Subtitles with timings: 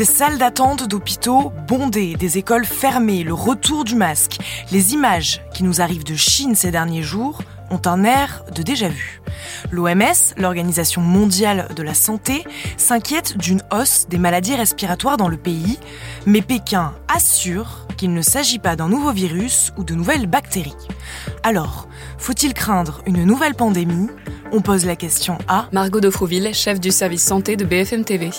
[0.00, 4.38] Des salles d'attente d'hôpitaux bondées, des écoles fermées, le retour du masque,
[4.72, 9.20] les images qui nous arrivent de Chine ces derniers jours ont un air de déjà-vu.
[9.70, 12.44] L'OMS, l'Organisation mondiale de la santé,
[12.78, 15.78] s'inquiète d'une hausse des maladies respiratoires dans le pays,
[16.24, 20.88] mais Pékin assure qu'il ne s'agit pas d'un nouveau virus ou de nouvelles bactéries.
[21.42, 24.08] Alors, faut-il craindre une nouvelle pandémie?
[24.50, 28.30] On pose la question à Margot Dofrouville, chef du service santé de BFM TV.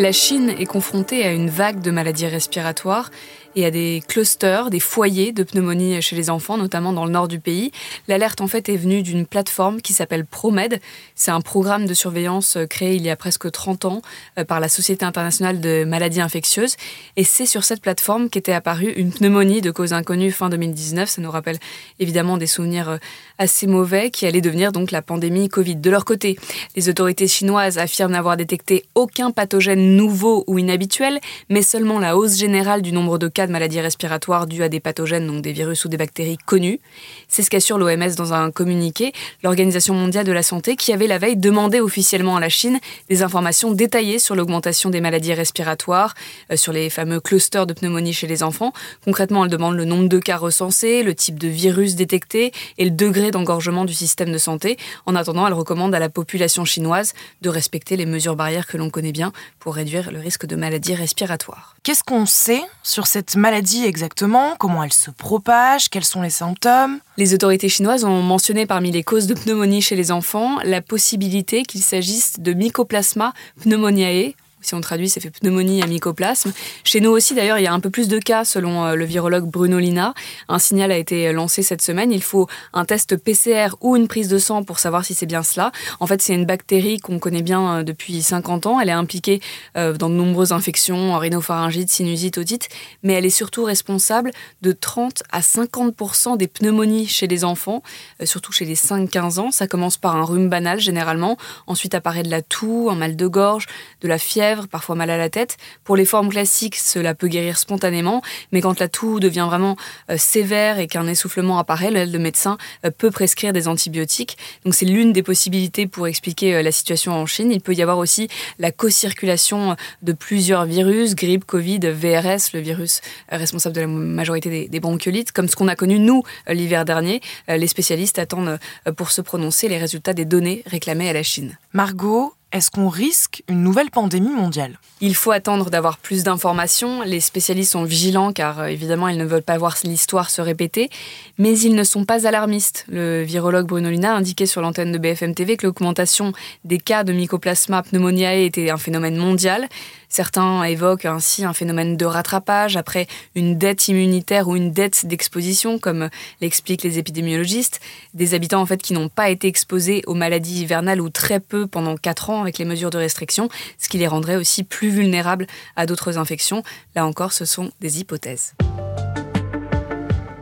[0.00, 3.10] La Chine est confrontée à une vague de maladies respiratoires
[3.56, 7.28] et à des clusters, des foyers de pneumonie chez les enfants, notamment dans le nord
[7.28, 7.72] du pays.
[8.08, 10.80] L'alerte en fait est venue d'une plateforme qui s'appelle ProMed.
[11.14, 14.02] C'est un programme de surveillance euh, créé il y a presque 30 ans
[14.38, 16.76] euh, par la Société internationale de maladies infectieuses.
[17.16, 21.08] Et c'est sur cette plateforme qu'était apparue une pneumonie de cause inconnue fin 2019.
[21.08, 21.58] Ça nous rappelle
[21.98, 22.98] évidemment des souvenirs euh,
[23.38, 25.76] assez mauvais qui allait devenir donc la pandémie Covid.
[25.76, 26.38] De leur côté,
[26.76, 32.36] les autorités chinoises affirment n'avoir détecté aucun pathogène nouveau ou inhabituel, mais seulement la hausse
[32.38, 35.84] générale du nombre de cas de maladies respiratoires dues à des pathogènes, donc des virus
[35.84, 36.80] ou des bactéries connus.
[37.28, 41.18] C'est ce qu'assure l'OMS dans un communiqué, l'Organisation mondiale de la santé, qui avait la
[41.18, 46.14] veille demandé officiellement à la Chine des informations détaillées sur l'augmentation des maladies respiratoires,
[46.50, 48.72] euh, sur les fameux clusters de pneumonie chez les enfants.
[49.04, 52.90] Concrètement, elle demande le nombre de cas recensés, le type de virus détecté et le
[52.90, 54.76] degré d'engorgement du système de santé.
[55.06, 58.90] En attendant, elle recommande à la population chinoise de respecter les mesures barrières que l'on
[58.90, 61.76] connaît bien pour réduire le risque de maladies respiratoires.
[61.82, 64.54] Qu'est-ce qu'on sait sur cette maladie exactement?
[64.58, 65.88] Comment elle se propage?
[65.88, 66.98] Quels sont les symptômes?
[67.16, 71.62] Les autorités chinoises ont mentionné parmi les causes de pneumonie chez les enfants la possibilité
[71.62, 76.52] qu'il s'agisse de mycoplasma pneumoniae, si on traduit, ça fait pneumonie à mycoplasme.
[76.84, 79.04] Chez nous aussi, d'ailleurs, il y a un peu plus de cas, selon euh, le
[79.04, 80.14] virologue Bruno Lina.
[80.48, 82.12] Un signal a été lancé cette semaine.
[82.12, 85.42] Il faut un test PCR ou une prise de sang pour savoir si c'est bien
[85.42, 85.72] cela.
[85.98, 88.80] En fait, c'est une bactérie qu'on connaît bien euh, depuis 50 ans.
[88.80, 89.40] Elle est impliquée
[89.76, 92.68] euh, dans de nombreuses infections, rhinopharyngite, sinusite, otite,
[93.02, 94.30] mais elle est surtout responsable
[94.60, 97.82] de 30 à 50% des pneumonies chez les enfants,
[98.24, 99.50] surtout chez les 5-15 ans.
[99.50, 101.36] Ça commence par un rhume banal, généralement.
[101.66, 103.66] Ensuite apparaît de la toux, un mal de gorge,
[104.00, 105.56] de la fièvre parfois mal à la tête.
[105.84, 108.22] Pour les formes classiques, cela peut guérir spontanément,
[108.52, 109.76] mais quand la toux devient vraiment
[110.10, 114.36] euh, sévère et qu'un essoufflement apparaît, le médecin euh, peut prescrire des antibiotiques.
[114.64, 117.50] Donc c'est l'une des possibilités pour expliquer euh, la situation en Chine.
[117.52, 118.28] Il peut y avoir aussi
[118.58, 123.00] la co-circulation de plusieurs virus, grippe, Covid, VRS, le virus
[123.30, 127.20] responsable de la majorité des, des bronchiolites, comme ce qu'on a connu nous l'hiver dernier.
[127.48, 128.58] Les spécialistes attendent
[128.96, 131.58] pour se prononcer les résultats des données réclamées à la Chine.
[131.72, 134.78] Margot, est-ce qu'on risque une nouvelle pandémie mondiale?
[135.00, 137.02] Il faut attendre d'avoir plus d'informations.
[137.02, 140.90] Les spécialistes sont vigilants car euh, évidemment ils ne veulent pas voir l'histoire se répéter,
[141.38, 142.86] mais ils ne sont pas alarmistes.
[142.88, 146.32] Le virologue Bruno Luna a indiqué sur l'antenne de BFM TV que l'augmentation
[146.64, 149.68] des cas de mycoplasma pneumoniae était un phénomène mondial.
[150.10, 153.06] Certains évoquent ainsi un phénomène de rattrapage après
[153.36, 156.10] une dette immunitaire ou une dette d'exposition, comme
[156.40, 157.80] l'expliquent les épidémiologistes.
[158.12, 161.68] Des habitants en fait qui n'ont pas été exposés aux maladies hivernales ou très peu
[161.68, 163.48] pendant 4 ans avec les mesures de restriction,
[163.78, 166.64] ce qui les rendrait aussi plus vulnérables à d'autres infections.
[166.96, 168.54] Là encore, ce sont des hypothèses.